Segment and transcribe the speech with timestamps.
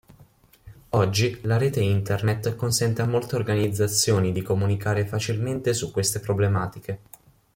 [0.93, 7.01] Oggi, la rete internet consente a molte organizzazioni di comunicare facilmente su queste problematiche.